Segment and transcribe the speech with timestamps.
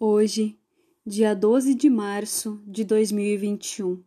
[0.00, 0.56] Hoje,
[1.04, 4.00] dia 12 de março de 2021,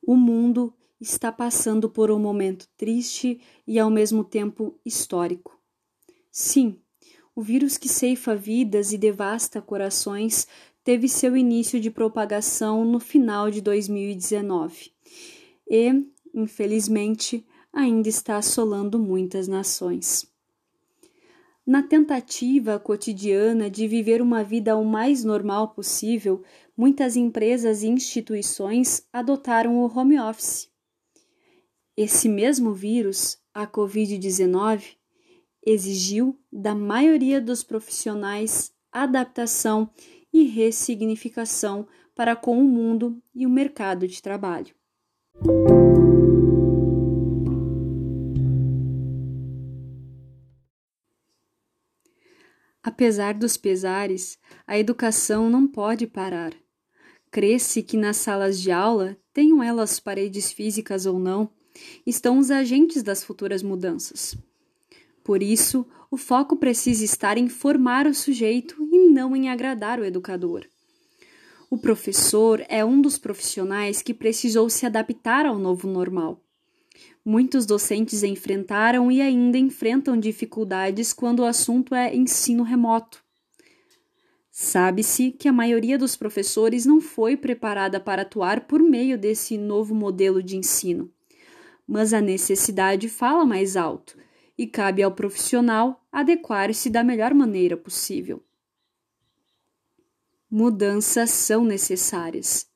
[0.00, 5.60] o mundo está passando por um momento triste e ao mesmo tempo histórico.
[6.30, 6.78] Sim,
[7.36, 10.48] o vírus que ceifa vidas e devasta corações
[10.82, 14.90] teve seu início de propagação no final de 2019
[15.68, 16.02] e,
[16.32, 20.31] infelizmente, ainda está assolando muitas nações.
[21.64, 26.42] Na tentativa cotidiana de viver uma vida o mais normal possível,
[26.76, 30.68] muitas empresas e instituições adotaram o home office.
[31.96, 34.96] Esse mesmo vírus, a Covid-19,
[35.64, 39.88] exigiu da maioria dos profissionais adaptação
[40.32, 44.74] e ressignificação para com o mundo e o mercado de trabalho.
[52.82, 56.52] Apesar dos pesares, a educação não pode parar.
[57.30, 61.48] Cresce que nas salas de aula, tenham elas paredes físicas ou não,
[62.06, 64.36] estão os agentes das futuras mudanças.
[65.24, 70.04] Por isso, o foco precisa estar em formar o sujeito e não em agradar o
[70.04, 70.66] educador.
[71.70, 76.38] O professor é um dos profissionais que precisou se adaptar ao novo normal.
[77.24, 83.22] Muitos docentes enfrentaram e ainda enfrentam dificuldades quando o assunto é ensino remoto.
[84.50, 89.94] Sabe-se que a maioria dos professores não foi preparada para atuar por meio desse novo
[89.94, 91.10] modelo de ensino.
[91.86, 94.18] Mas a necessidade fala mais alto
[94.58, 98.42] e cabe ao profissional adequar-se da melhor maneira possível.
[100.50, 102.71] Mudanças são necessárias.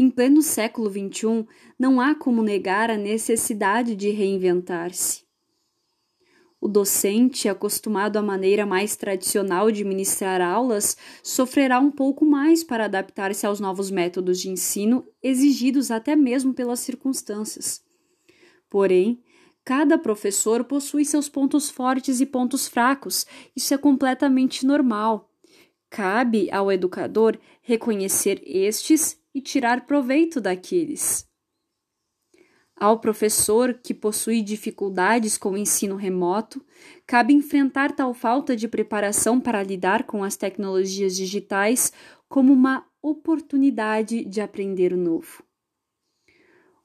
[0.00, 1.44] Em pleno século XXI,
[1.76, 5.26] não há como negar a necessidade de reinventar-se.
[6.60, 12.84] O docente, acostumado à maneira mais tradicional de ministrar aulas, sofrerá um pouco mais para
[12.84, 17.82] adaptar-se aos novos métodos de ensino exigidos até mesmo pelas circunstâncias.
[18.70, 19.20] Porém,
[19.64, 25.28] cada professor possui seus pontos fortes e pontos fracos, isso é completamente normal.
[25.90, 31.24] Cabe ao educador reconhecer estes e tirar proveito daqueles.
[32.74, 36.64] Ao professor que possui dificuldades com o ensino remoto,
[37.06, 41.92] cabe enfrentar tal falta de preparação para lidar com as tecnologias digitais
[42.28, 45.42] como uma oportunidade de aprender o novo.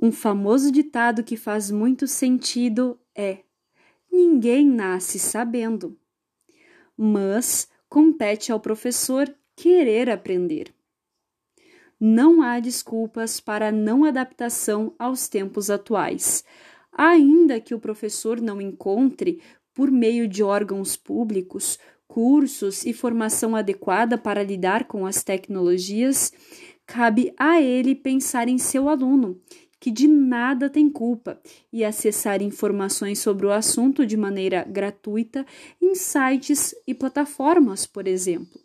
[0.00, 3.40] Um famoso ditado que faz muito sentido é:
[4.10, 5.98] ninguém nasce sabendo,
[6.96, 10.75] mas compete ao professor querer aprender
[12.00, 16.44] não há desculpas para não adaptação aos tempos atuais.
[16.92, 19.40] Ainda que o professor não encontre,
[19.74, 26.32] por meio de órgãos públicos, cursos e formação adequada para lidar com as tecnologias,
[26.86, 29.38] cabe a ele pensar em seu aluno,
[29.78, 31.38] que de nada tem culpa,
[31.70, 35.44] e acessar informações sobre o assunto de maneira gratuita
[35.80, 38.58] em sites e plataformas, por exemplo.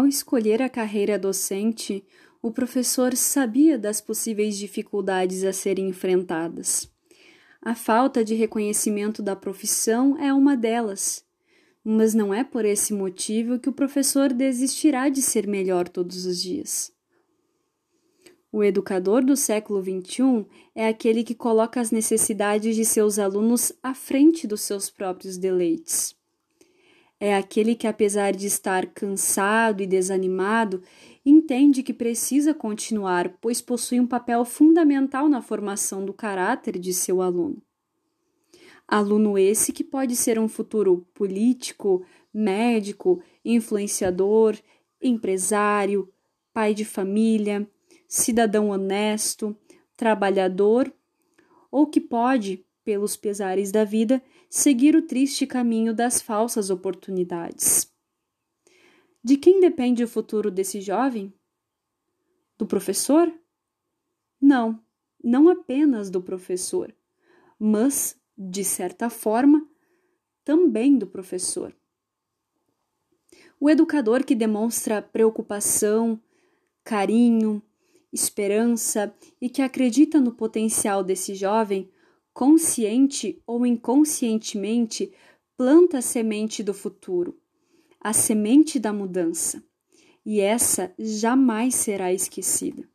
[0.00, 2.02] Ao escolher a carreira docente,
[2.40, 6.90] o professor sabia das possíveis dificuldades a serem enfrentadas.
[7.60, 11.22] A falta de reconhecimento da profissão é uma delas,
[11.84, 16.40] mas não é por esse motivo que o professor desistirá de ser melhor todos os
[16.40, 16.90] dias.
[18.50, 23.92] O educador do século XXI é aquele que coloca as necessidades de seus alunos à
[23.92, 26.18] frente dos seus próprios deleites.
[27.22, 30.82] É aquele que, apesar de estar cansado e desanimado,
[31.24, 37.20] entende que precisa continuar, pois possui um papel fundamental na formação do caráter de seu
[37.20, 37.62] aluno.
[38.88, 44.56] Aluno esse que pode ser um futuro político, médico, influenciador,
[45.00, 46.08] empresário,
[46.54, 47.68] pai de família,
[48.08, 49.54] cidadão honesto,
[49.94, 50.92] trabalhador,
[51.70, 57.90] ou que pode, pelos pesares da vida, seguir o triste caminho das falsas oportunidades.
[59.22, 61.32] De quem depende o futuro desse jovem?
[62.56, 63.32] Do professor?
[64.40, 64.82] Não,
[65.22, 66.94] não apenas do professor,
[67.58, 69.68] mas, de certa forma,
[70.44, 71.76] também do professor.
[73.60, 76.18] O educador que demonstra preocupação,
[76.82, 77.62] carinho,
[78.10, 81.90] esperança e que acredita no potencial desse jovem
[82.32, 85.12] consciente ou inconscientemente,
[85.56, 87.38] planta a semente do futuro,
[88.00, 89.62] a semente da mudança,
[90.24, 92.88] e essa jamais será esquecida.